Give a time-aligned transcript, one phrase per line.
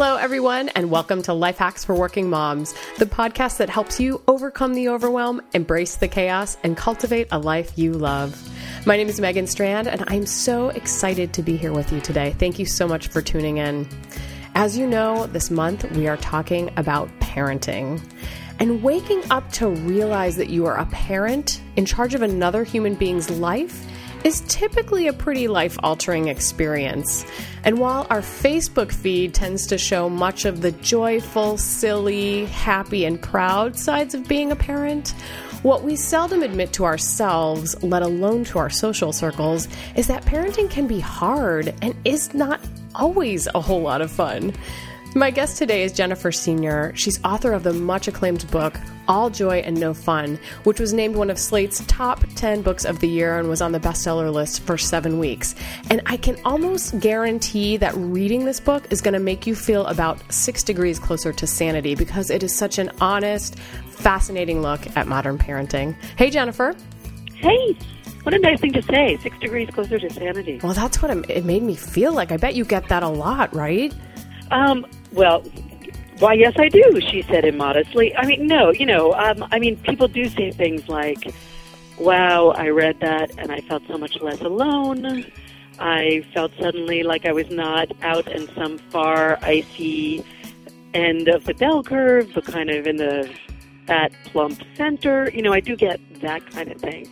[0.00, 4.22] Hello, everyone, and welcome to Life Hacks for Working Moms, the podcast that helps you
[4.28, 8.40] overcome the overwhelm, embrace the chaos, and cultivate a life you love.
[8.86, 12.32] My name is Megan Strand, and I'm so excited to be here with you today.
[12.38, 13.88] Thank you so much for tuning in.
[14.54, 18.00] As you know, this month we are talking about parenting.
[18.60, 22.94] And waking up to realize that you are a parent in charge of another human
[22.94, 23.84] being's life
[24.28, 27.24] is typically a pretty life altering experience.
[27.64, 33.20] And while our Facebook feed tends to show much of the joyful, silly, happy, and
[33.20, 35.14] proud sides of being a parent,
[35.62, 40.68] what we seldom admit to ourselves, let alone to our social circles, is that parenting
[40.68, 42.60] can be hard and is not
[42.94, 44.52] always a whole lot of fun.
[45.14, 46.92] My guest today is Jennifer Senior.
[46.94, 51.16] She's author of the much acclaimed book, All Joy and No Fun, which was named
[51.16, 54.62] one of Slate's top 10 books of the year and was on the bestseller list
[54.64, 55.54] for seven weeks.
[55.88, 59.86] And I can almost guarantee that reading this book is going to make you feel
[59.86, 65.08] about six degrees closer to sanity because it is such an honest, fascinating look at
[65.08, 65.96] modern parenting.
[66.18, 66.76] Hey, Jennifer.
[67.34, 67.76] Hey,
[68.24, 69.16] what a nice thing to say.
[69.22, 70.60] Six degrees closer to sanity.
[70.62, 72.30] Well, that's what it made me feel like.
[72.30, 73.92] I bet you get that a lot, right?
[74.50, 75.42] Um, well,
[76.18, 78.14] why, yes, I do, she said immodestly.
[78.16, 81.32] I mean, no, you know, um, I mean, people do say things like,
[81.98, 85.24] wow, I read that and I felt so much less alone.
[85.78, 90.24] I felt suddenly like I was not out in some far icy
[90.94, 93.32] end of the bell curve, but kind of in the
[93.86, 95.30] fat, plump center.
[95.30, 97.08] You know, I do get that kind of thing.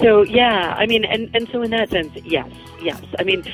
[0.00, 2.50] So yeah, I mean, and and so in that sense, yes,
[2.82, 3.02] yes.
[3.18, 3.44] I mean,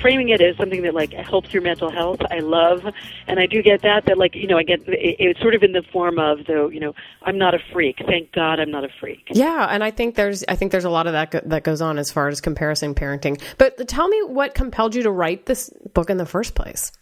[0.00, 2.82] framing it as something that like helps your mental health, I love,
[3.26, 4.06] and I do get that.
[4.06, 6.68] That like you know, I get it, it's sort of in the form of though
[6.68, 7.98] you know, I'm not a freak.
[8.06, 9.28] Thank God, I'm not a freak.
[9.30, 11.80] Yeah, and I think there's I think there's a lot of that go- that goes
[11.80, 13.40] on as far as comparison parenting.
[13.58, 16.92] But tell me what compelled you to write this book in the first place.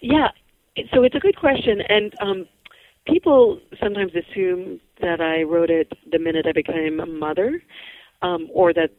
[0.00, 0.28] Yeah,
[0.92, 2.46] so it's a good question, and um,
[3.06, 7.62] people sometimes assume that I wrote it the minute I became a mother
[8.22, 8.90] um, or that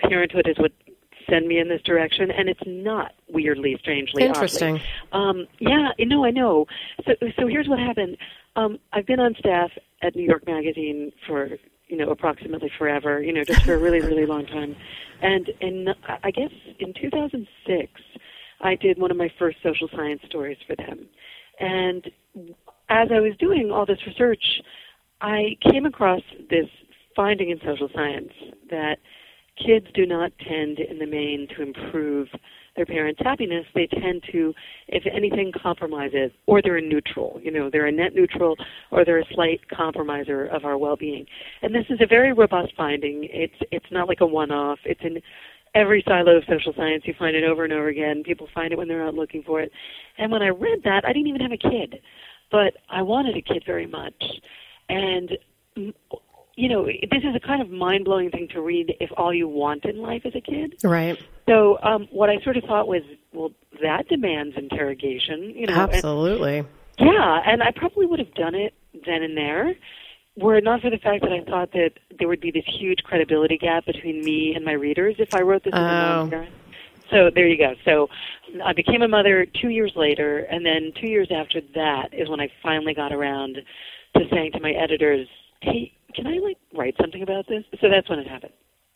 [0.00, 0.72] parenthood is what
[1.28, 4.80] send me in this direction, and it's not weirdly, strangely, interesting.
[5.12, 6.66] Um, yeah, no, I know.
[7.06, 8.16] So, so here's what happened.
[8.56, 9.70] Um, I've been on staff
[10.02, 11.48] at New York Magazine for
[11.88, 14.76] you know approximately forever, you know, just for a really, really long time,
[15.22, 15.88] and in
[16.22, 17.90] I guess in 2006,
[18.60, 21.06] I did one of my first social science stories for them,
[21.58, 22.10] and
[22.88, 24.60] as I was doing all this research,
[25.24, 26.20] I came across
[26.50, 26.66] this
[27.16, 28.28] finding in social science
[28.68, 28.96] that
[29.56, 32.28] kids do not tend, in the main, to improve
[32.76, 33.64] their parents' happiness.
[33.74, 34.52] They tend to,
[34.88, 37.40] if anything, compromise it, or they're a neutral.
[37.42, 38.54] You know, they're a net neutral,
[38.90, 41.24] or they're a slight compromiser of our well-being.
[41.62, 43.26] And this is a very robust finding.
[43.32, 44.80] It's it's not like a one-off.
[44.84, 45.22] It's in
[45.74, 47.04] every silo of social science.
[47.06, 48.24] You find it over and over again.
[48.24, 49.72] People find it when they're not looking for it.
[50.18, 52.02] And when I read that, I didn't even have a kid,
[52.50, 54.22] but I wanted a kid very much.
[54.88, 55.30] And
[56.56, 59.48] you know, this is a kind of mind blowing thing to read if all you
[59.48, 60.76] want in life is a kid.
[60.84, 61.18] Right.
[61.48, 63.02] So, um, what I sort of thought was,
[63.32, 63.50] well,
[63.82, 65.52] that demands interrogation.
[65.56, 66.58] You know, absolutely.
[66.58, 66.68] And,
[66.98, 68.72] yeah, and I probably would have done it
[69.04, 69.74] then and there,
[70.36, 73.00] were it not for the fact that I thought that there would be this huge
[73.04, 76.30] credibility gap between me and my readers if I wrote this oh.
[77.14, 77.74] So there you go.
[77.84, 78.08] So
[78.64, 82.40] I became a mother two years later, and then two years after that is when
[82.40, 83.58] I finally got around
[84.16, 85.28] to saying to my editors,
[85.62, 87.64] "Hey, can I like write something about this?
[87.80, 88.52] So that's when it happened.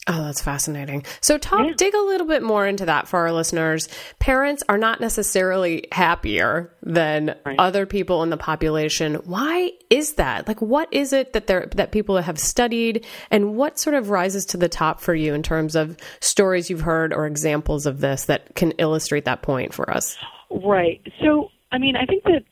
[0.09, 1.05] Oh, that's fascinating.
[1.21, 1.75] So, talk, yeah.
[1.77, 3.89] dig a little bit more into that for our listeners.
[4.19, 7.57] Parents are not necessarily happier than right.
[7.59, 9.17] other people in the population.
[9.17, 10.49] Why is that?
[10.49, 14.47] Like, what is it that they're, that people have studied, and what sort of rises
[14.47, 18.25] to the top for you in terms of stories you've heard or examples of this
[18.25, 20.17] that can illustrate that point for us?
[20.51, 21.01] Right.
[21.21, 22.45] So, I mean, I think that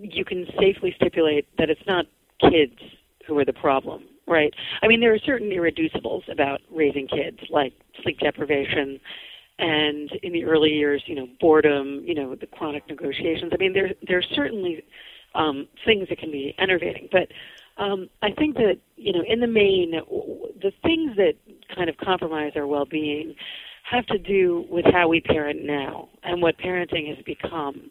[0.00, 2.06] you can safely stipulate that it's not
[2.40, 2.78] kids
[3.26, 4.52] who are the problem, right?
[4.82, 7.72] I mean, there are certain irreducibles about raising kids, like
[8.02, 9.00] sleep deprivation,
[9.58, 13.52] and in the early years, you know, boredom, you know, the chronic negotiations.
[13.52, 14.84] I mean, there there are certainly
[15.34, 17.28] um, things that can be enervating, but
[17.76, 21.34] um, I think that you know, in the main, the things that
[21.74, 23.34] kind of compromise our well-being
[23.90, 27.90] have to do with how we parent now and what parenting has become.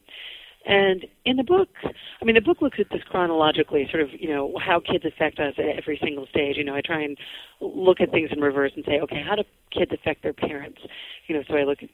[0.65, 4.30] And in the book, I mean, the book looks at this chronologically, sort of, you
[4.30, 6.56] know, how kids affect us at every single stage.
[6.56, 7.18] You know, I try and
[7.60, 10.80] look at things in reverse and say, okay, how do kids affect their parents?
[11.27, 11.89] You know, so I look at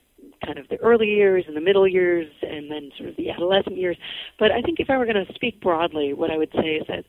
[0.46, 3.78] kind of the early years and the middle years and then sort of the adolescent
[3.78, 3.98] years.
[4.38, 6.86] But I think if I were going to speak broadly, what I would say is
[6.88, 7.06] that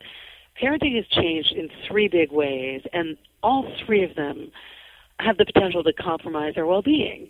[0.61, 4.51] parenting has changed in three big ways, and all three of them
[5.19, 7.29] have the potential to compromise our well-being.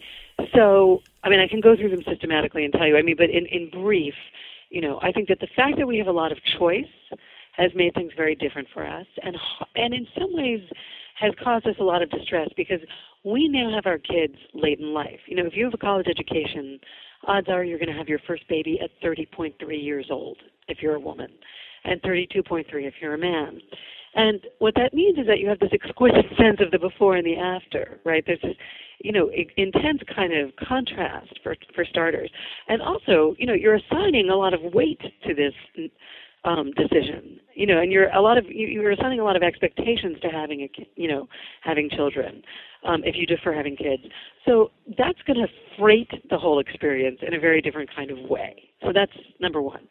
[0.53, 2.97] So, I mean, I can go through them systematically and tell you.
[2.97, 4.13] I mean, but in, in brief,
[4.69, 6.85] you know, I think that the fact that we have a lot of choice
[7.57, 9.35] has made things very different for us, and
[9.75, 10.61] and in some ways
[11.19, 12.79] has caused us a lot of distress because
[13.23, 15.19] we now have our kids late in life.
[15.27, 16.79] You know, if you have a college education,
[17.27, 19.53] odds are you're going to have your first baby at 30.3
[19.83, 21.29] years old if you're a woman,
[21.83, 23.61] and 32.3 if you're a man.
[24.15, 27.25] And what that means is that you have this exquisite sense of the before and
[27.25, 28.23] the after, right?
[28.25, 28.55] There's this,
[28.99, 32.29] you know, intense kind of contrast for for starters,
[32.67, 35.53] and also, you know, you're assigning a lot of weight to this
[36.43, 39.43] um, decision, you know, and you're a lot of you, you're assigning a lot of
[39.43, 41.27] expectations to having a, you know,
[41.61, 42.41] having children,
[42.85, 44.03] um, if you defer having kids.
[44.45, 45.47] So that's going to
[45.79, 48.69] freight the whole experience in a very different kind of way.
[48.83, 49.87] So that's number one.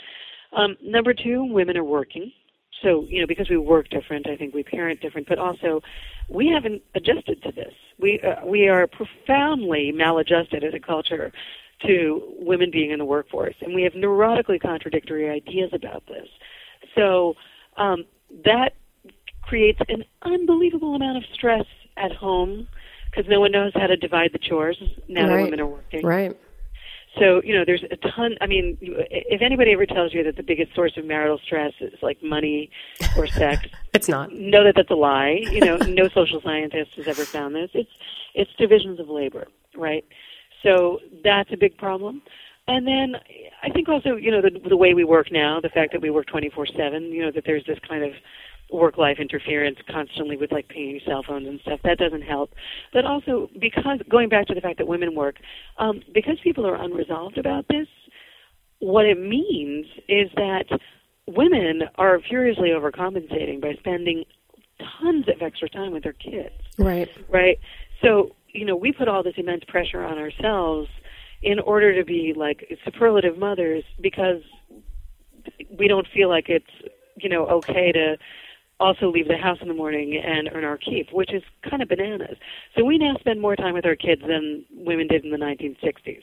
[0.57, 2.33] Um, number two, women are working
[2.83, 5.83] so you know because we work different i think we parent different but also
[6.31, 7.75] we haven't adjusted to this.
[7.99, 11.33] We uh, we are profoundly maladjusted as a culture
[11.87, 16.29] to women being in the workforce and we have neurotically contradictory ideas about this.
[16.95, 17.35] So
[17.77, 18.05] um,
[18.45, 18.75] that
[19.43, 21.65] creates an unbelievable amount of stress
[21.97, 22.69] at home
[23.11, 25.37] because no one knows how to divide the chores now right.
[25.37, 26.07] that women are working.
[26.07, 26.39] Right
[27.19, 28.37] so, you know, there's a ton.
[28.41, 31.95] I mean, if anybody ever tells you that the biggest source of marital stress is
[32.03, 32.71] like money
[33.17, 34.33] or sex, it's not.
[34.33, 35.41] Know that that's a lie.
[35.51, 37.71] You know, no social scientist has ever found this.
[37.75, 37.91] It's
[38.35, 40.05] it's divisions of labor, right?
[40.63, 42.23] So that's a big problem.
[42.69, 43.17] And then
[43.63, 46.11] I think also, you know, the the way we work now, the fact that we
[46.11, 48.13] work 24/7, you know, that there's this kind of
[48.73, 51.81] work life interference constantly with like pinging cell phones and stuff.
[51.85, 52.53] That doesn't help.
[52.93, 55.37] But also because going back to the fact that women work,
[55.79, 57.89] um, because people are unresolved about this,
[58.79, 60.67] what it means is that
[61.27, 64.25] women are furiously overcompensating by spending
[65.01, 66.55] tons of extra time with their kids.
[66.79, 67.09] Right.
[67.29, 67.59] Right.
[68.03, 70.89] So, you know, we put all this immense pressure on ourselves
[71.43, 74.43] in order to be like superlative mothers because
[75.79, 76.71] we don't feel like it's
[77.17, 78.17] you know okay to
[78.81, 81.89] also leave the house in the morning and earn our keep, which is kind of
[81.89, 82.37] bananas.
[82.77, 86.23] So we now spend more time with our kids than women did in the 1960s.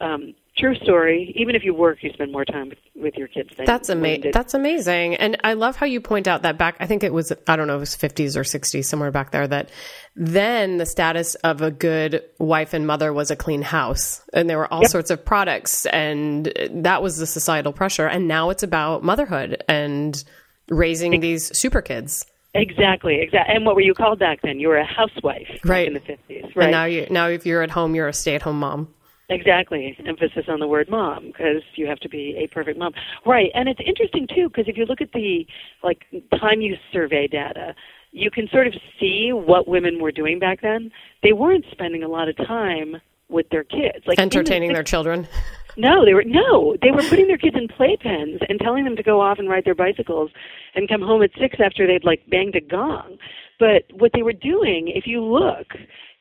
[0.00, 1.34] Um, true story.
[1.36, 3.50] Even if you work, you spend more time with, with your kids.
[3.54, 4.30] Than That's amazing.
[4.32, 5.16] That's amazing.
[5.16, 6.76] And I love how you point out that back.
[6.80, 9.46] I think it was I don't know, it was 50s or 60s somewhere back there.
[9.46, 9.68] That
[10.16, 14.56] then the status of a good wife and mother was a clean house, and there
[14.56, 14.90] were all yep.
[14.90, 18.06] sorts of products, and that was the societal pressure.
[18.06, 20.24] And now it's about motherhood and
[20.70, 22.24] raising these super kids.
[22.54, 23.54] Exactly, exactly.
[23.54, 24.58] And what were you called back then?
[24.58, 25.86] You were a housewife right.
[25.86, 26.64] in the fifties, right?
[26.64, 28.88] And now you now if you're at home, you're a stay-at-home mom.
[29.28, 29.96] Exactly.
[30.04, 32.92] Emphasis on the word mom because you have to be a perfect mom.
[33.24, 33.52] Right.
[33.54, 35.46] And it's interesting too because if you look at the
[35.84, 36.04] like
[36.40, 37.76] time use survey data,
[38.10, 40.90] you can sort of see what women were doing back then.
[41.22, 42.96] They weren't spending a lot of time
[43.28, 45.28] with their kids, like entertaining the, their children.
[45.76, 49.02] No, they were no, they were putting their kids in playpens and telling them to
[49.02, 50.30] go off and ride their bicycles
[50.74, 53.18] and come home at six after they'd like banged a gong.
[53.58, 55.66] But what they were doing, if you look,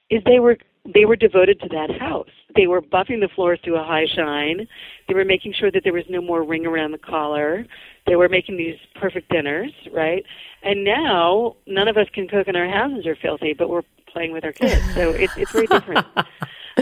[0.10, 0.58] is they were
[0.94, 2.30] they were devoted to that house.
[2.56, 4.68] They were buffing the floors to a high shine.
[5.08, 7.66] They were making sure that there was no more ring around the collar.
[8.08, 10.26] They were making these perfect dinners, right?
[10.64, 14.32] And now none of us can cook and our houses are filthy, but we're playing
[14.32, 14.82] with our kids.
[14.96, 16.06] So it's it's very different.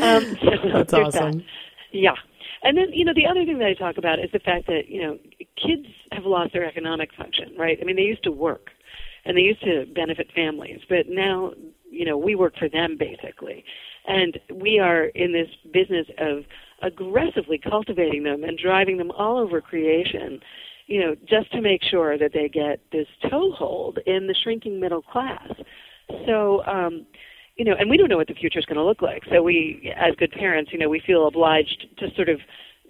[0.02, 1.38] Um, so That's awesome.
[1.40, 1.44] That.
[1.92, 2.16] Yeah.
[2.68, 4.90] And then, you know, the other thing that I talk about is the fact that,
[4.90, 5.18] you know,
[5.56, 7.78] kids have lost their economic function, right?
[7.82, 8.72] I mean, they used to work
[9.24, 11.54] and they used to benefit families, but now,
[11.90, 13.64] you know, we work for them basically.
[14.06, 16.44] And we are in this business of
[16.82, 20.42] aggressively cultivating them and driving them all over creation,
[20.88, 25.04] you know, just to make sure that they get this toehold in the shrinking middle
[25.04, 25.54] class.
[26.26, 27.06] So, um,
[27.58, 29.24] you know, and we don't know what the future is going to look like.
[29.32, 32.40] So we, as good parents, you know, we feel obliged to sort of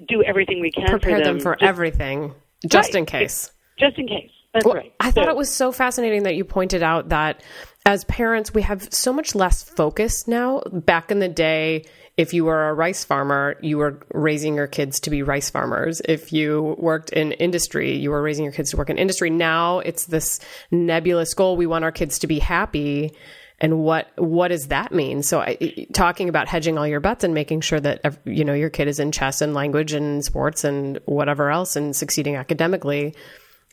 [0.08, 2.34] do everything we can prepare for them, them for just, everything,
[2.68, 3.00] just right.
[3.00, 3.52] in case.
[3.80, 4.32] Just in case.
[4.54, 4.94] That's well, right.
[5.00, 7.42] I so, thought it was so fascinating that you pointed out that
[7.86, 10.62] as parents, we have so much less focus now.
[10.72, 11.86] Back in the day,
[12.18, 16.02] if you were a rice farmer, you were raising your kids to be rice farmers.
[16.04, 19.30] If you worked in industry, you were raising your kids to work in industry.
[19.30, 20.40] Now it's this
[20.72, 21.56] nebulous goal.
[21.56, 23.14] We want our kids to be happy
[23.60, 25.24] and what what does that mean?
[25.24, 28.70] So, I, talking about hedging all your bets and making sure that you know your
[28.70, 33.16] kid is in chess and language and sports and whatever else and succeeding academically,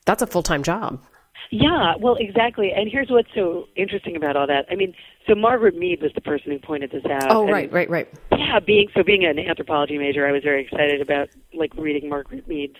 [0.06, 1.02] that's a full time job.
[1.50, 2.72] Yeah, well, exactly.
[2.74, 4.66] And here's what's so interesting about all that.
[4.70, 4.94] I mean,
[5.28, 7.30] so Margaret Mead was the person who pointed this out.
[7.30, 8.08] Oh, right, right, right.
[8.32, 12.48] Yeah, being so being an anthropology major, I was very excited about like reading Margaret
[12.48, 12.76] Mead's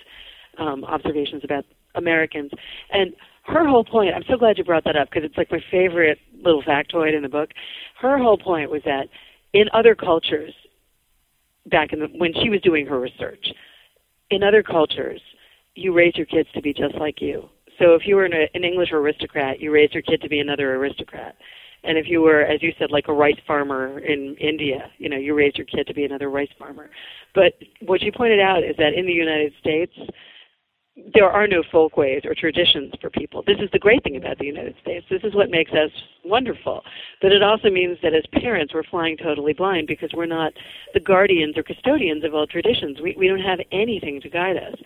[0.59, 2.51] um, observations about Americans
[2.91, 3.15] and
[3.47, 6.19] her whole point, I'm so glad you brought that up because it's like my favorite
[6.43, 7.51] little factoid in the book.
[8.01, 9.09] Her whole point was that
[9.53, 10.53] in other cultures,
[11.67, 13.47] back in the, when she was doing her research,
[14.31, 15.21] in other cultures,
[15.75, 17.49] you raise your kids to be just like you.
[17.79, 20.77] So if you were an, an English aristocrat, you raised your kid to be another
[20.77, 21.37] aristocrat.
[21.83, 25.19] And if you were, as you said, like a rice farmer in India, you know,
[25.19, 26.89] you raised your kid to be another rice farmer.
[27.35, 29.93] But what you pointed out is that in the United States,
[31.13, 33.43] there are no folkways or traditions for people.
[33.47, 35.05] This is the great thing about the United States.
[35.11, 35.91] This is what makes us
[36.25, 36.83] wonderful.
[37.21, 40.53] But it also means that as parents, we're flying totally blind because we're not
[40.93, 43.01] the guardians or custodians of all traditions.
[43.01, 44.77] We, we don't have anything to guide us.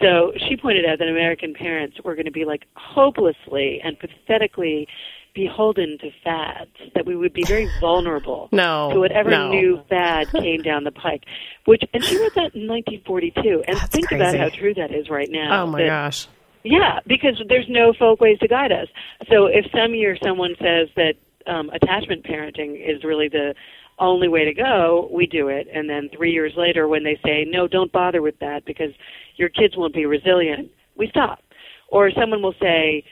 [0.00, 4.86] So she pointed out that American parents were going to be like hopelessly and pathetically
[5.34, 9.50] beholden to fads, that we would be very vulnerable no, to whatever no.
[9.50, 11.24] new fad came down the pike.
[11.66, 15.08] Which and she wrote that in 1942, and That's think about how true that is
[15.10, 15.62] right now.
[15.62, 16.26] Oh my that- gosh.
[16.64, 18.88] yeah, because there's no folkways to guide us.
[19.30, 21.14] So if some year someone says that
[21.46, 23.54] um, attachment parenting is really the
[23.98, 25.66] only way to go, we do it.
[25.74, 28.92] And then three years later, when they say, no, don't bother with that because
[29.36, 31.40] your kids won't be resilient, we stop.
[31.88, 33.02] Or someone will say,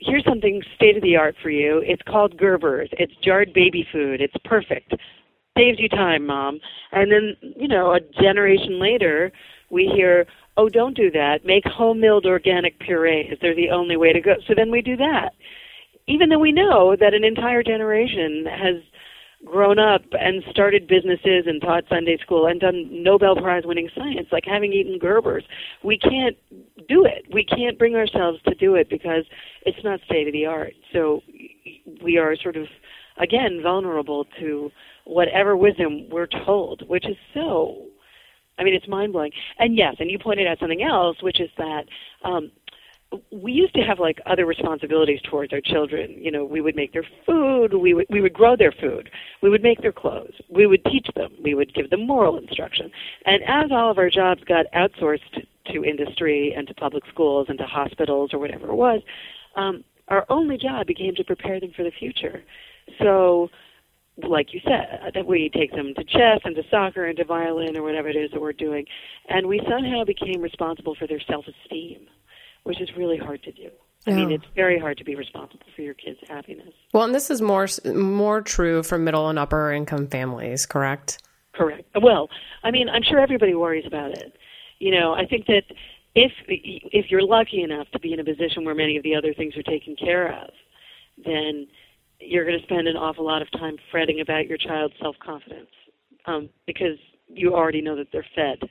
[0.00, 1.82] here's something state of the art for you.
[1.84, 2.88] It's called Gerber's.
[2.92, 4.20] It's jarred baby food.
[4.20, 4.94] It's perfect.
[5.56, 6.58] Saves you time, mom.
[6.92, 9.30] And then, you know, a generation later,
[9.70, 10.26] we hear,
[10.56, 11.44] oh, don't do that.
[11.44, 13.36] Make home milled organic purees.
[13.40, 14.34] They're the only way to go.
[14.46, 15.30] So then we do that.
[16.08, 18.76] Even though we know that an entire generation has
[19.44, 24.28] grown up and started businesses and taught Sunday school and done Nobel Prize winning science,
[24.32, 25.44] like having eaten Gerber's,
[25.82, 26.36] we can't
[26.88, 27.24] do it.
[27.32, 29.24] We can't bring ourselves to do it because
[29.64, 30.74] it's not state of the art.
[30.92, 31.22] So
[32.02, 32.66] we are sort of,
[33.18, 34.70] again, vulnerable to
[35.04, 37.86] whatever wisdom we're told, which is so
[38.60, 39.32] I mean, it's mind blowing.
[39.58, 41.84] And yes, and you pointed out something else, which is that
[42.24, 42.52] um,
[43.30, 46.16] we used to have like other responsibilities towards our children.
[46.18, 49.10] You know, we would make their food, we would we would grow their food,
[49.42, 52.90] we would make their clothes, we would teach them, we would give them moral instruction.
[53.26, 57.58] And as all of our jobs got outsourced to industry and to public schools and
[57.58, 59.02] to hospitals or whatever it was,
[59.56, 62.42] um, our only job became to prepare them for the future.
[62.98, 63.50] So
[64.28, 67.76] like you said, that we take them to chess and to soccer and to violin
[67.76, 68.84] or whatever it is that we're doing,
[69.28, 72.06] and we somehow became responsible for their self-esteem,
[72.64, 73.70] which is really hard to do.
[74.06, 76.72] I mean, it's very hard to be responsible for your kids' happiness.
[76.94, 81.22] Well, and this is more more true for middle and upper income families, correct?
[81.52, 81.84] Correct.
[82.00, 82.30] Well,
[82.62, 84.36] I mean, I'm sure everybody worries about it.
[84.78, 85.64] You know, I think that
[86.14, 89.34] if if you're lucky enough to be in a position where many of the other
[89.34, 90.50] things are taken care of,
[91.22, 91.66] then
[92.20, 95.70] you're going to spend an awful lot of time fretting about your child's self-confidence
[96.26, 96.98] um, because
[97.28, 98.68] you already know that they're fed.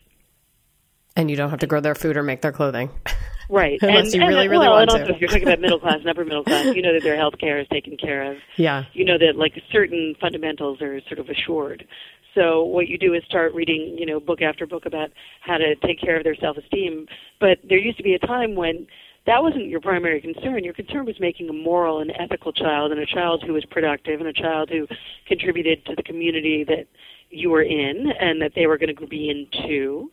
[1.16, 2.90] And you don't have to grow their food or make their clothing.
[3.50, 3.80] Right.
[3.82, 5.16] Unless and, you and, really, really well, want and also to.
[5.16, 7.40] if you're talking about middle class and upper middle class, you know that their health
[7.40, 8.38] care is taken care of.
[8.58, 8.86] Yeah.
[8.94, 11.88] You know that like certain fundamentals are sort of assured.
[12.36, 15.10] So what you do is start reading, you know, book after book about
[15.42, 17.08] how to take care of their self-esteem.
[17.40, 18.86] But there used to be a time when
[19.26, 20.64] that wasn't your primary concern.
[20.64, 24.20] Your concern was making a moral and ethical child and a child who was productive
[24.20, 24.88] and a child who
[25.28, 26.88] contributed to the community that
[27.32, 30.12] you were in and that they were going to be in too.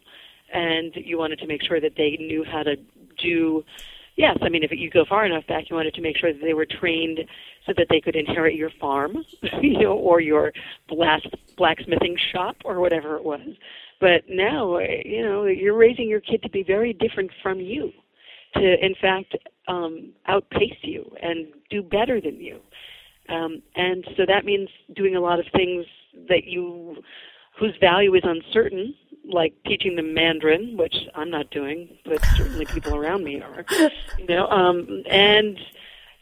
[0.52, 2.76] And you wanted to make sure that they knew how to
[3.22, 3.64] do
[4.16, 6.42] yes, I mean, if you go far enough back, you wanted to make sure that
[6.42, 7.20] they were trained
[7.66, 9.18] so that they could inherit your farm,
[9.62, 10.52] you know, or your
[10.88, 13.48] blast, blacksmithing shop, or whatever it was.
[14.00, 17.92] But now, you know, you're raising your kid to be very different from you,
[18.54, 19.36] to in fact
[19.68, 22.60] um, outpace you and do better than you.
[23.28, 25.84] Um, and so that means doing a lot of things
[26.28, 27.02] that you,
[27.58, 28.94] whose value is uncertain,
[29.28, 33.64] like teaching them Mandarin, which I'm not doing, but certainly people around me are.
[34.18, 35.58] You know, um, and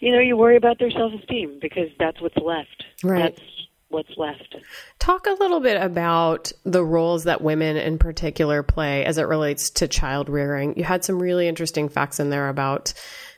[0.00, 2.84] you know, you worry about their self-esteem because that's what's left.
[3.02, 3.34] Right.
[3.34, 3.40] That's
[3.88, 4.56] what's left.
[4.98, 9.70] Talk a little bit about the roles that women in particular play as it relates
[9.70, 10.76] to child rearing.
[10.76, 12.92] You had some really interesting facts in there about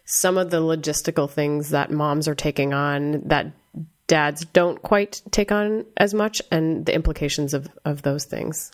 [0.06, 3.52] some of the logistical things that moms are taking on that
[4.06, 8.70] dads don't quite take on as much and the implications of, of those things.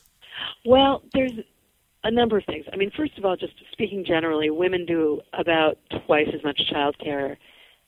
[0.64, 1.32] Well, there's
[2.04, 2.64] a number of things.
[2.72, 6.96] I mean, first of all, just speaking generally, women do about twice as much child
[6.98, 7.38] care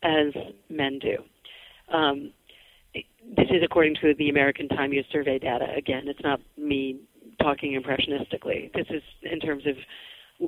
[0.03, 0.33] as
[0.69, 1.17] men do.
[1.93, 2.33] Um,
[2.95, 5.67] this is according to the American Time Use Survey data.
[5.77, 7.01] Again, it's not me
[7.41, 8.73] talking impressionistically.
[8.73, 9.75] This is in terms of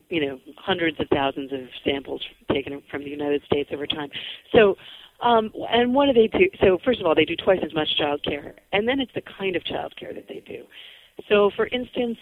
[0.08, 2.22] you know hundreds of thousands of samples
[2.52, 4.10] taken from the United States over time.
[4.54, 4.76] So,
[5.20, 6.48] um, and what do they do?
[6.60, 9.22] So, first of all, they do twice as much child care, and then it's the
[9.38, 10.64] kind of child care that they do.
[11.28, 12.18] So, for instance,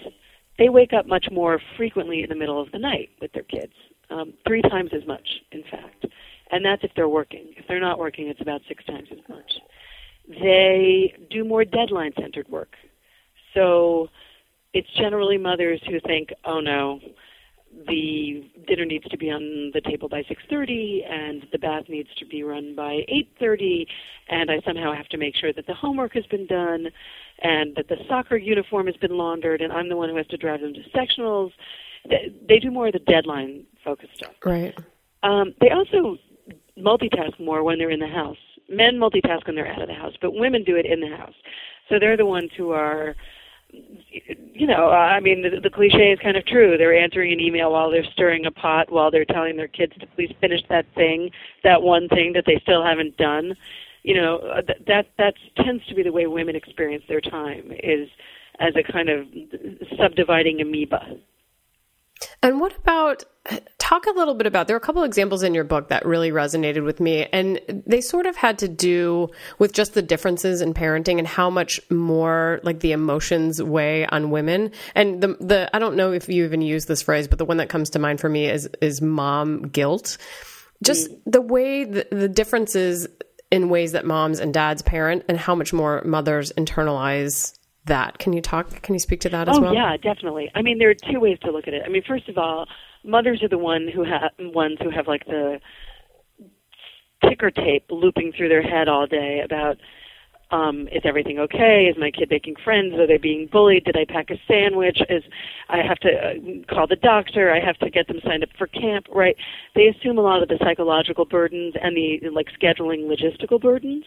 [0.58, 3.72] they wake up much more frequently in the middle of the night with their kids,
[4.10, 6.06] um, three times as much, in fact.
[6.50, 7.52] And that's if they're working.
[7.56, 9.52] If they're not working, it's about six times as much.
[10.28, 12.76] They do more deadline centered work.
[13.54, 14.08] So
[14.72, 17.00] it's generally mothers who think, oh no,
[17.86, 22.26] the dinner needs to be on the table by 6:30 and the bath needs to
[22.26, 23.86] be run by 8:30
[24.28, 26.90] and I somehow have to make sure that the homework has been done
[27.40, 30.36] and that the soccer uniform has been laundered and I'm the one who has to
[30.36, 31.52] drive them to sectionals.
[32.48, 34.34] They do more of the deadline focused stuff.
[34.44, 34.76] Right.
[35.22, 36.18] Um, they also
[36.78, 38.38] multitask more when they're in the house.
[38.68, 41.34] Men multitask when they're out of the house but women do it in the house.
[41.88, 43.14] So they're the ones who are
[44.54, 46.76] you know, I mean, the, the cliche is kind of true.
[46.78, 50.06] They're answering an email while they're stirring a pot, while they're telling their kids to
[50.06, 51.30] please finish that thing,
[51.64, 53.56] that one thing that they still haven't done.
[54.02, 57.72] You know, uh, that that that tends to be the way women experience their time
[57.82, 58.08] is
[58.60, 59.26] as a kind of
[59.98, 61.16] subdividing amoeba.
[62.42, 63.24] And what about
[63.84, 66.30] talk a little bit about there are a couple examples in your book that really
[66.30, 70.72] resonated with me and they sort of had to do with just the differences in
[70.72, 75.78] parenting and how much more like the emotions weigh on women and the the I
[75.78, 78.20] don't know if you even use this phrase but the one that comes to mind
[78.20, 80.16] for me is is mom guilt
[80.82, 81.18] just mm.
[81.26, 83.06] the way the, the differences
[83.50, 87.52] in ways that moms and dads parent and how much more mothers internalize
[87.84, 88.18] that.
[88.18, 88.80] Can you talk?
[88.80, 89.70] Can you speak to that as oh, well?
[89.70, 90.50] Oh yeah, definitely.
[90.54, 91.82] I mean, there are two ways to look at it.
[91.84, 92.66] I mean, first of all,
[93.04, 95.61] mothers are the one who have ones who have like the
[97.28, 99.76] ticker tape looping through their head all day about
[100.50, 101.87] um, is everything okay?
[101.90, 102.94] Is my kid making friends?
[102.94, 103.84] Are they being bullied?
[103.84, 105.00] Did I pack a sandwich?
[105.08, 105.25] Is
[105.68, 106.34] I have to uh,
[106.73, 107.50] call the doctor?
[107.52, 109.37] I have to get them signed up for camp, right?
[109.75, 114.04] They assume a lot of the psychological burdens and the like scheduling logistical burdens.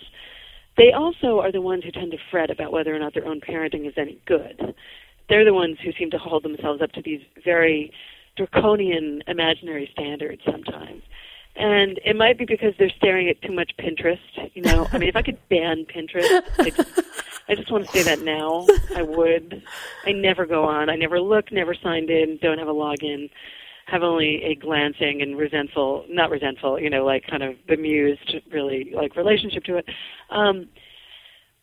[0.77, 3.41] They also are the ones who tend to fret about whether or not their own
[3.41, 4.75] parenting is any good.
[5.27, 7.91] They're the ones who seem to hold themselves up to these very
[8.37, 11.01] draconian imaginary standards sometimes.
[11.55, 14.19] And it might be because they're staring at too much Pinterest.
[14.53, 16.99] You know, I mean, if I could ban Pinterest, I just,
[17.49, 18.67] I just want to say that now.
[18.95, 19.63] I would.
[20.05, 20.89] I never go on.
[20.89, 23.31] I never look, never signed in, don't have a login,
[23.87, 28.91] have only a glancing and resentful, not resentful, you know, like kind of bemused, really,
[28.93, 29.85] like relationship to it.
[30.29, 30.67] Um,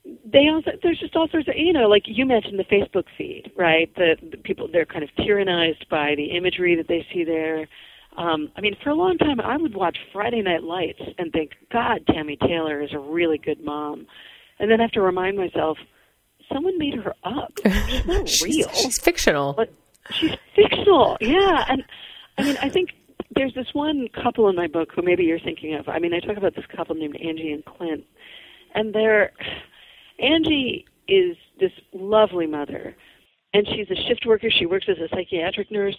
[0.04, 3.50] they also there's just all sorts of you know like you mentioned the Facebook feed
[3.56, 3.94] right?
[3.96, 7.66] The, the people they're kind of tyrannized by the imagery that they see there.
[8.16, 11.52] Um I mean for a long time I would watch Friday Night Lights and think
[11.72, 14.06] god Tami Taylor is a really good mom.
[14.58, 15.78] And then have to remind myself
[16.52, 17.52] someone made her up.
[17.88, 18.68] She's not she's, real.
[18.68, 19.54] she's fictional.
[19.54, 19.72] But
[20.10, 21.16] she's fictional.
[21.20, 21.82] Yeah and
[22.36, 22.90] I mean I think
[23.34, 25.88] there's this one couple in my book who maybe you're thinking of.
[25.88, 28.04] I mean I talk about this couple named Angie and Clint
[28.74, 29.32] and they're
[30.18, 32.96] Angie is this lovely mother,
[33.52, 34.50] and she's a shift worker.
[34.50, 35.96] She works as a psychiatric nurse.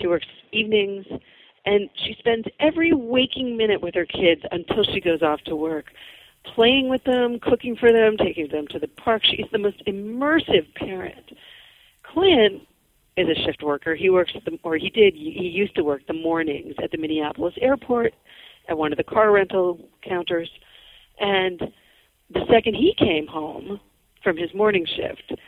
[0.00, 1.06] She works evenings,
[1.64, 5.86] and she spends every waking minute with her kids until she goes off to work,
[6.54, 9.22] playing with them, cooking for them, taking them to the park.
[9.24, 11.32] She's the most immersive parent.
[12.02, 12.62] Clint
[13.16, 13.94] is a shift worker.
[13.94, 16.98] He works at the, or he did, he used to work the mornings at the
[16.98, 18.14] Minneapolis airport
[18.68, 20.48] at one of the car rental counters.
[21.20, 21.60] And
[22.30, 23.80] the second he came home
[24.22, 25.40] from his morning shift,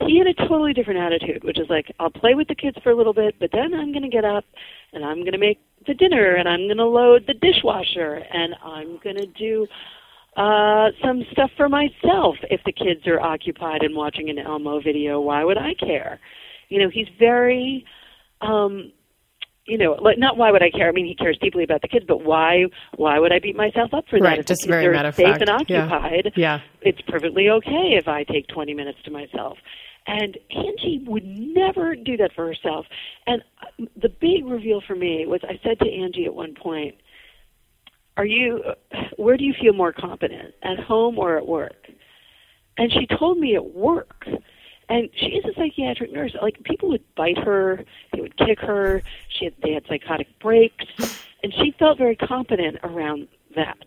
[0.00, 2.90] he had a totally different attitude, which is like, I'll play with the kids for
[2.90, 4.44] a little bit, but then I'm going to get up
[4.92, 8.54] and I'm going to make the dinner and I'm going to load the dishwasher and
[8.62, 9.66] I'm going to do
[10.36, 12.36] uh, some stuff for myself.
[12.50, 16.20] If the kids are occupied and watching an Elmo video, why would I care?
[16.68, 17.86] You know, he's very
[18.42, 18.92] um,
[19.66, 20.88] you know, like not why would I care?
[20.88, 22.66] I mean, he cares deeply about the kids, but why?
[22.96, 24.24] Why would I beat myself up for that?
[24.24, 25.40] Right, if just very matter of safe fact.
[25.40, 26.32] and occupied.
[26.36, 26.58] Yeah.
[26.58, 29.58] yeah, it's perfectly okay if I take 20 minutes to myself.
[30.06, 32.86] And Angie would never do that for herself.
[33.26, 36.94] And uh, the big reveal for me was I said to Angie at one point,
[38.16, 38.62] "Are you?
[39.16, 41.88] Where do you feel more competent, at home or at work?"
[42.78, 44.26] And she told me at work.
[44.88, 46.36] And she is a psychiatric nurse.
[46.40, 49.02] Like people would bite her, they would kick her.
[49.28, 50.84] She had, they had psychotic breaks,
[51.42, 53.78] and she felt very competent around that.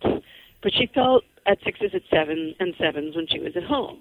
[0.62, 4.00] But she felt at sixes, at seven, and sevens when she was at home.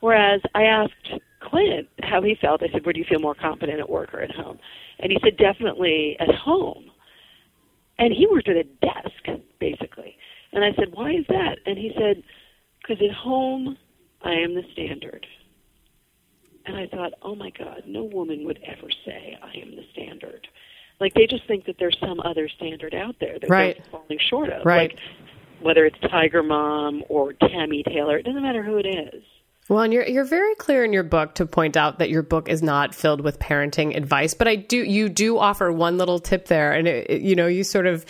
[0.00, 2.62] Whereas I asked Clint how he felt.
[2.62, 4.58] I said, "Where do you feel more competent at work or at home?"
[4.98, 6.90] And he said, "Definitely at home."
[7.98, 10.18] And he worked at a desk, basically.
[10.52, 12.22] And I said, "Why is that?" And he said,
[12.80, 13.78] "Because at home,
[14.22, 15.26] I am the standard."
[16.66, 20.48] And I thought, oh my God, no woman would ever say, I am the standard.
[21.00, 23.76] Like they just think that there's some other standard out there that right.
[23.76, 24.64] they're falling short of.
[24.64, 24.92] Right.
[24.92, 25.00] Like
[25.60, 29.22] whether it's Tiger Mom or Tami Taylor, it doesn't matter who it is.
[29.68, 32.50] Well, and you're you're very clear in your book to point out that your book
[32.50, 36.48] is not filled with parenting advice, but I do you do offer one little tip
[36.48, 38.04] there, and it, it, you know you sort of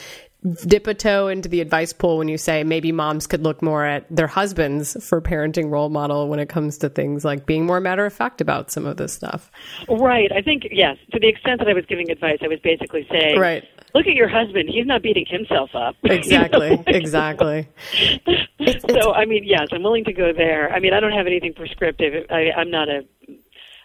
[0.66, 3.84] dip a toe into the advice pool when you say maybe moms could look more
[3.84, 7.80] at their husbands for parenting role model when it comes to things like being more
[7.80, 9.50] matter of fact about some of this stuff.
[9.88, 10.30] Right.
[10.32, 10.98] I think yes.
[11.12, 13.64] To the extent that I was giving advice, I was basically saying, right.
[13.94, 15.96] Look at your husband; he's not beating himself up.
[16.04, 16.70] Exactly.
[16.70, 16.82] you know?
[16.86, 17.68] Exactly.
[18.88, 20.72] so, I mean, yes, I'm willing to go there.
[20.72, 22.26] I mean, I don't have anything prescriptive.
[22.30, 23.04] I, I'm not a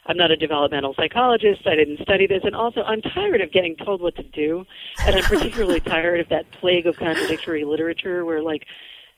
[0.10, 1.68] I'm not a developmental psychologist.
[1.68, 2.42] I didn't study this.
[2.44, 4.66] And also, I'm tired of getting told what to do.
[5.06, 8.64] And I'm particularly tired of that plague of contradictory literature where, like,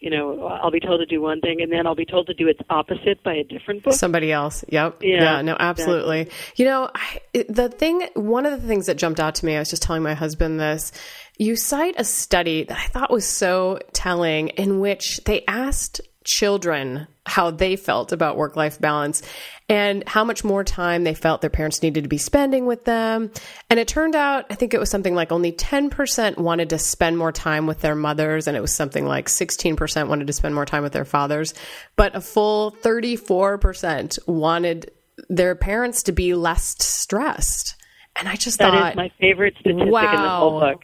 [0.01, 2.34] you know, I'll be told to do one thing and then I'll be told to
[2.34, 3.93] do its opposite by a different book.
[3.93, 4.65] Somebody else.
[4.67, 4.97] Yep.
[5.01, 5.23] Yeah.
[5.23, 6.21] yeah no, absolutely.
[6.21, 6.56] Exactly.
[6.58, 9.60] You know, I, the thing, one of the things that jumped out to me, I
[9.60, 10.91] was just telling my husband this.
[11.38, 17.07] You cite a study that I thought was so telling in which they asked children
[17.25, 19.21] how they felt about work life balance
[19.69, 23.31] and how much more time they felt their parents needed to be spending with them.
[23.69, 27.17] And it turned out, I think it was something like only 10% wanted to spend
[27.17, 30.65] more time with their mothers, and it was something like 16% wanted to spend more
[30.65, 31.53] time with their fathers.
[31.95, 34.91] But a full 34% wanted
[35.29, 37.75] their parents to be less stressed.
[38.15, 38.81] And I just that thought.
[38.81, 40.81] That is my favorite statistic wow, in the whole book.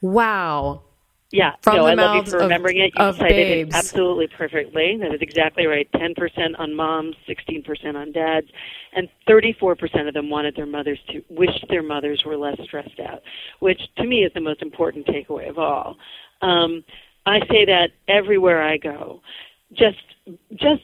[0.00, 0.82] Wow.
[1.32, 2.92] Yeah, From no, I love you for of, remembering it.
[2.94, 3.74] You cited babes.
[3.74, 4.98] it absolutely perfectly.
[5.00, 5.90] That is exactly right.
[5.92, 6.14] 10%
[6.58, 8.48] on moms, 16% on dads,
[8.94, 13.22] and 34% of them wanted their mothers to, wished their mothers were less stressed out,
[13.60, 15.96] which to me is the most important takeaway of all.
[16.42, 16.84] Um,
[17.24, 19.22] I say that everywhere I go.
[19.72, 20.02] Just,
[20.54, 20.82] just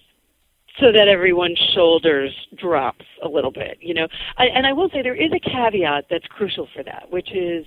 [0.80, 4.06] so that everyone's shoulders drops a little bit, you know.
[4.36, 7.66] I, and I will say there is a caveat that's crucial for that, which is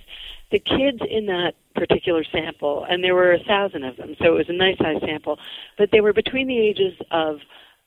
[0.50, 4.38] the kids in that particular sample, and there were a thousand of them, so it
[4.38, 5.38] was a nice size sample,
[5.78, 7.36] but they were between the ages of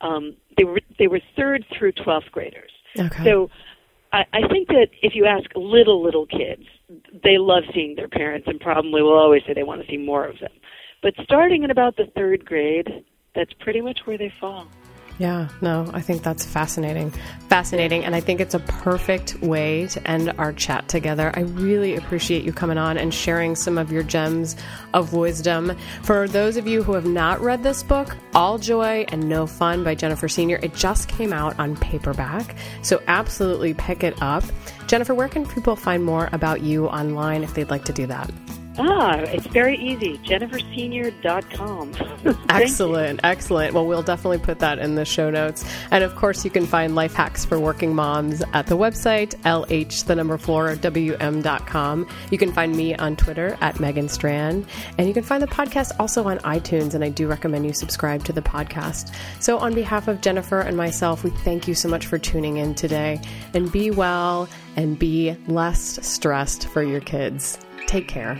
[0.01, 2.71] um, they were they were third through twelfth graders.
[2.99, 3.23] Okay.
[3.23, 3.49] So
[4.11, 6.63] I, I think that if you ask little little kids,
[7.23, 10.25] they love seeing their parents, and probably will always say they want to see more
[10.25, 10.51] of them.
[11.01, 14.67] But starting in about the third grade, that's pretty much where they fall.
[15.17, 17.09] Yeah, no, I think that's fascinating.
[17.47, 18.03] Fascinating.
[18.03, 21.31] And I think it's a perfect way to end our chat together.
[21.33, 24.57] I really appreciate you coming on and sharing some of your gems
[24.93, 25.77] of wisdom.
[26.03, 29.85] For those of you who have not read this book, All Joy and No Fun
[29.85, 32.57] by Jennifer Senior, it just came out on paperback.
[32.81, 34.43] So absolutely pick it up.
[34.87, 38.29] Jennifer, where can people find more about you online if they'd like to do that?
[38.77, 40.17] Ah, it's very easy.
[40.19, 41.93] JenniferSenior.com.
[42.49, 43.73] excellent, excellent.
[43.73, 45.63] Well, we'll definitely put that in the show notes.
[45.91, 50.05] And of course, you can find life hacks for working moms at the website, lh,
[50.05, 52.07] the number four, wm.com.
[52.31, 54.65] You can find me on Twitter at Megan Strand.
[54.97, 56.93] And you can find the podcast also on iTunes.
[56.93, 59.13] And I do recommend you subscribe to the podcast.
[59.39, 62.75] So, on behalf of Jennifer and myself, we thank you so much for tuning in
[62.75, 63.21] today.
[63.53, 67.57] And be well and be less stressed for your kids.
[67.87, 68.37] Take care.